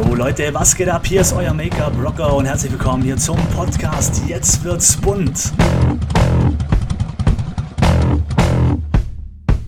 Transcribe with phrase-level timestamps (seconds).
[0.00, 1.06] Yo Leute, was geht ab?
[1.06, 5.52] Hier ist euer Make-up-Rocker und herzlich willkommen hier zum Podcast Jetzt wird's bunt.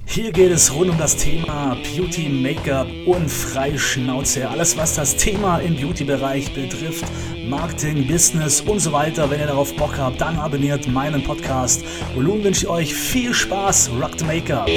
[0.07, 4.49] Hier geht es rund um das Thema Beauty, Make-up und Freischnauze.
[4.49, 7.05] Alles, was das Thema im Beauty-Bereich betrifft,
[7.47, 9.29] Marketing, Business und so weiter.
[9.31, 11.85] Wenn ihr darauf Bock habt, dann abonniert meinen Podcast.
[12.17, 13.91] Und nun wünsche ich euch viel Spaß.
[14.01, 14.69] Rock the Make-up.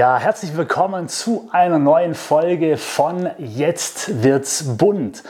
[0.00, 5.22] Ja, herzlich willkommen zu einer neuen Folge von Jetzt wird's bunt.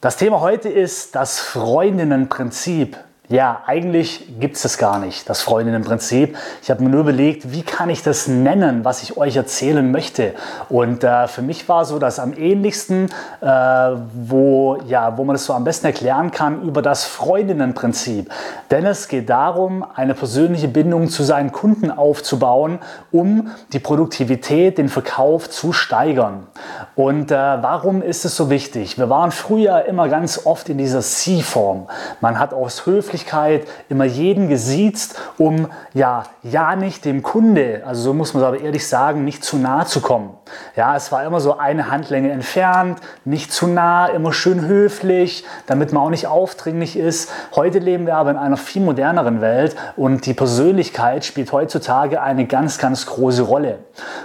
[0.00, 2.96] Das Thema heute ist das Freundinnenprinzip.
[3.30, 6.36] Ja, eigentlich gibt es das gar nicht, das Freundinnenprinzip.
[6.64, 10.34] Ich habe mir nur überlegt, wie kann ich das nennen, was ich euch erzählen möchte.
[10.68, 13.06] Und äh, für mich war so das am ähnlichsten,
[13.40, 18.32] äh, wo, ja, wo man das so am besten erklären kann, über das Freundinnenprinzip.
[18.72, 22.80] Denn es geht darum, eine persönliche Bindung zu seinen Kunden aufzubauen,
[23.12, 26.48] um die Produktivität, den Verkauf zu steigern.
[26.96, 28.98] Und äh, warum ist es so wichtig?
[28.98, 31.86] Wir waren früher immer ganz oft in dieser C-Form.
[32.20, 38.02] Man hat aus Höflichkeit Höflichkeit immer jeden gesiezt, um ja, ja nicht dem Kunde, also
[38.02, 40.30] so muss man es aber ehrlich sagen, nicht zu nahe zu kommen.
[40.76, 45.92] Ja, es war immer so eine Handlänge entfernt, nicht zu nah, immer schön höflich, damit
[45.92, 47.30] man auch nicht aufdringlich ist.
[47.54, 52.46] Heute leben wir aber in einer viel moderneren Welt und die Persönlichkeit spielt heutzutage eine
[52.46, 53.78] ganz, ganz große Rolle.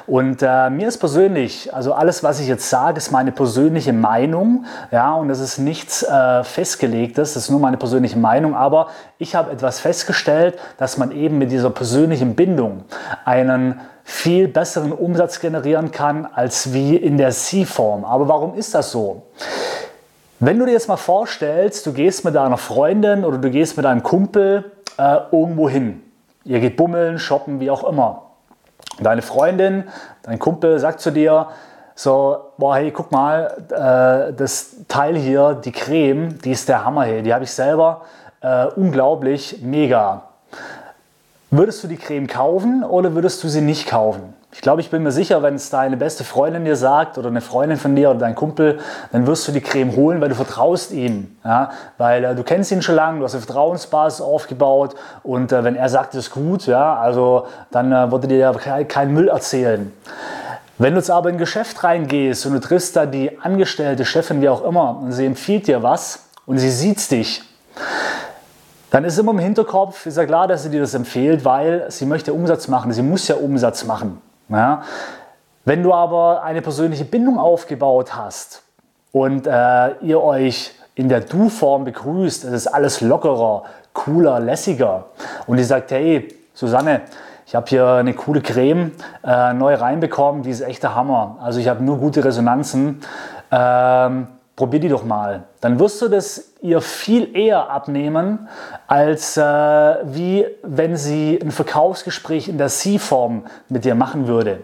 [0.07, 4.65] Und äh, mir ist persönlich, also alles, was ich jetzt sage, ist meine persönliche Meinung,
[4.91, 8.84] ja, und das ist nichts äh, festgelegtes, das ist nur meine persönliche Meinung, aber
[9.17, 12.83] ich habe etwas festgestellt, dass man eben mit dieser persönlichen Bindung
[13.23, 18.05] einen viel besseren Umsatz generieren kann als wie in der C-Form.
[18.05, 19.23] Aber warum ist das so?
[20.39, 23.85] Wenn du dir jetzt mal vorstellst, du gehst mit deiner Freundin oder du gehst mit
[23.85, 26.03] deinem Kumpel äh, irgendwo hin.
[26.43, 28.23] Ihr geht bummeln, shoppen, wie auch immer.
[28.99, 29.85] Deine Freundin,
[30.23, 31.47] dein Kumpel sagt zu dir,
[31.95, 37.05] so, boah, hey, guck mal, äh, das Teil hier, die Creme, die ist der Hammer,
[37.05, 38.01] hey, die habe ich selber
[38.45, 40.23] äh, unglaublich, mega.
[41.49, 44.33] Würdest du die Creme kaufen oder würdest du sie nicht kaufen?
[44.51, 47.41] Ich glaube, ich bin mir sicher, wenn es deine beste Freundin dir sagt oder eine
[47.41, 48.79] Freundin von dir oder dein Kumpel,
[49.11, 51.35] dann wirst du die Creme holen, weil du vertraust ihm.
[51.43, 51.71] Ja?
[51.97, 55.75] Weil äh, du kennst ihn schon lange, du hast eine Vertrauensbasis aufgebaut und äh, wenn
[55.75, 58.53] er sagt, es ist gut, ja, also dann äh, würde dir ja
[58.83, 59.91] kein Müll erzählen.
[60.77, 64.41] Wenn du jetzt aber in ein Geschäft reingehst und du triffst da die angestellte Chefin,
[64.41, 67.41] wie auch immer, und sie empfiehlt dir was und sie sieht dich,
[68.95, 72.05] dann ist immer im Hinterkopf, ist ja klar, dass sie dir das empfiehlt, weil sie
[72.05, 74.21] möchte Umsatz machen, sie muss ja Umsatz machen.
[74.47, 74.83] Ja?
[75.65, 78.63] Wenn du aber eine persönliche Bindung aufgebaut hast
[79.11, 85.07] und äh, ihr euch in der Du-Form begrüßt, es ist alles lockerer, cooler, lässiger
[85.45, 87.01] und die sagt, hey, Susanne,
[87.45, 88.93] ich habe hier eine coole Creme
[89.25, 91.35] äh, neu reinbekommen, die ist echt der Hammer.
[91.41, 93.01] Also ich habe nur gute Resonanzen.
[93.51, 95.43] Ähm, probier die doch mal.
[95.61, 98.47] Dann wirst du das ihr viel eher abnehmen,
[98.87, 104.61] als äh, wie wenn sie ein Verkaufsgespräch in der C-Form mit dir machen würde.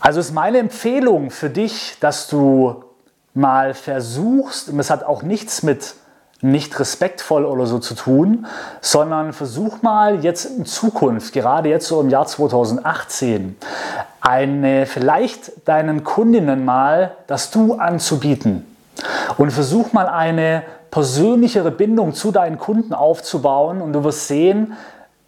[0.00, 2.84] Also ist meine Empfehlung für dich, dass du
[3.32, 5.94] mal versuchst, und das hat auch nichts mit
[6.44, 8.46] nicht respektvoll oder so zu tun,
[8.80, 13.56] sondern versuch mal jetzt in Zukunft, gerade jetzt so im Jahr 2018,
[14.20, 18.66] eine, vielleicht deinen Kundinnen mal das Du anzubieten.
[19.38, 24.74] Und versuch mal eine persönlichere Bindung zu deinen Kunden aufzubauen und du wirst sehen,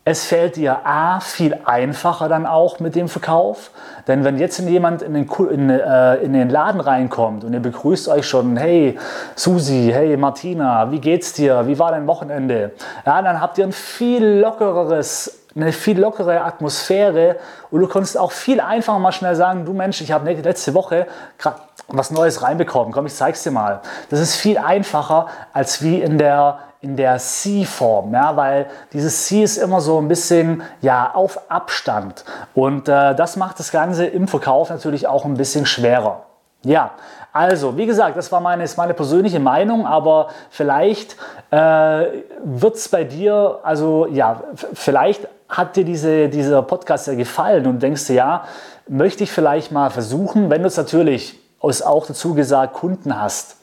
[0.08, 3.72] es fällt dir A viel einfacher dann auch mit dem Verkauf,
[4.06, 8.08] denn wenn jetzt jemand in den, in, äh, in den Laden reinkommt und ihr begrüßt
[8.08, 8.96] euch schon, hey
[9.34, 12.70] Susi, hey Martina, wie geht's dir, wie war dein Wochenende?
[13.04, 17.36] Ja, dann habt ihr ein viel lockereres eine viel lockere Atmosphäre
[17.70, 21.06] und du kannst auch viel einfacher mal schnell sagen, du Mensch, ich habe letzte Woche
[21.38, 21.56] gerade
[21.88, 23.80] was Neues reinbekommen, komm, ich zeig's dir mal.
[24.10, 29.42] Das ist viel einfacher als wie in der in der C-Form, ja, weil dieses C
[29.42, 34.28] ist immer so ein bisschen ja, auf Abstand und äh, das macht das Ganze im
[34.28, 36.22] Verkauf natürlich auch ein bisschen schwerer.
[36.64, 36.92] Ja,
[37.32, 41.16] also wie gesagt, das war meine, ist meine persönliche Meinung, aber vielleicht
[41.50, 47.66] äh, wird es bei dir, also ja, vielleicht hat dir diese, dieser Podcast ja gefallen
[47.66, 48.44] und denkst du, ja,
[48.88, 51.38] möchte ich vielleicht mal versuchen, wenn du es natürlich
[51.68, 53.56] ist auch dazu gesagt Kunden hast,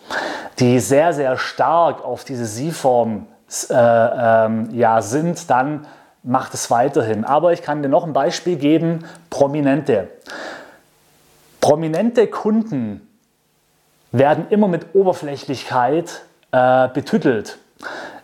[0.59, 3.27] die sehr, sehr stark auf diese Sie-Form
[3.69, 5.87] äh, ähm, ja, sind, dann
[6.23, 7.25] macht es weiterhin.
[7.25, 10.07] Aber ich kann dir noch ein Beispiel geben, Prominente.
[11.61, 13.07] Prominente Kunden
[14.11, 16.21] werden immer mit Oberflächlichkeit
[16.51, 17.57] äh, betüttelt.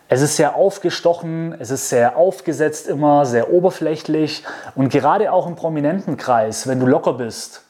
[0.08, 4.42] Es ist sehr aufgestochen, es ist sehr aufgesetzt immer, sehr oberflächlich
[4.74, 7.62] und gerade auch im Prominentenkreis, wenn du locker bist,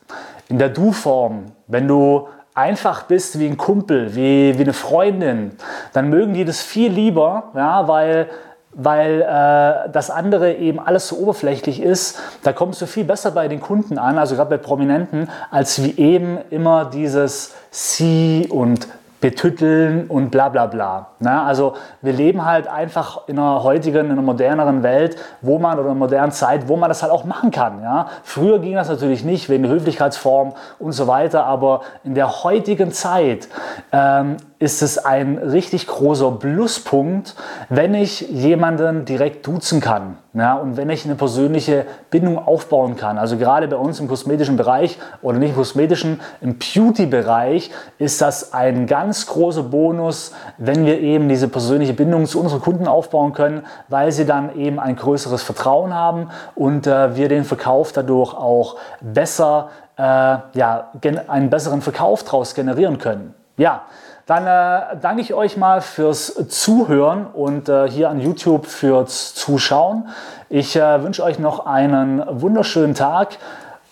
[0.51, 5.53] in der Du-Form, wenn du einfach bist wie ein Kumpel, wie, wie eine Freundin,
[5.93, 8.29] dann mögen die das viel lieber, ja, weil
[8.73, 13.49] weil äh, das andere eben alles so oberflächlich ist, da kommst du viel besser bei
[13.49, 18.87] den Kunden an, also gerade bei Prominenten, als wie eben immer dieses Sie und
[19.21, 21.09] betütteln und bla bla bla.
[21.19, 25.75] Na, also wir leben halt einfach in einer heutigen, in einer moderneren Welt, wo man
[25.75, 27.83] oder in einer modernen Zeit, wo man das halt auch machen kann.
[27.83, 28.09] Ja?
[28.23, 32.93] Früher ging das natürlich nicht wegen der Höflichkeitsform und so weiter, aber in der heutigen
[32.93, 33.49] Zeit
[33.93, 37.35] ähm, ist es ein richtig großer Pluspunkt,
[37.69, 43.19] wenn ich jemanden direkt duzen kann ja, und wenn ich eine persönliche Bindung aufbauen kann.
[43.19, 48.53] Also gerade bei uns im kosmetischen Bereich oder nicht im kosmetischen, im Beauty-Bereich ist das
[48.53, 53.67] ein ganz großer Bonus, wenn wir eben diese persönliche Bindung zu unseren Kunden aufbauen können,
[53.89, 58.77] weil sie dann eben ein größeres Vertrauen haben und äh, wir den Verkauf dadurch auch
[59.01, 60.93] besser, äh, ja,
[61.27, 63.35] einen besseren Verkauf daraus generieren können.
[63.57, 63.83] Ja,
[64.31, 70.07] dann äh, danke ich euch mal fürs Zuhören und äh, hier an YouTube fürs Zuschauen.
[70.49, 73.39] Ich äh, wünsche euch noch einen wunderschönen Tag.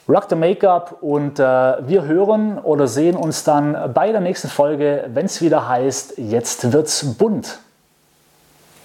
[0.09, 5.07] Rock the Make-up und äh, wir hören oder sehen uns dann bei der nächsten Folge,
[5.13, 7.59] wenn es wieder heißt, jetzt wird's bunt.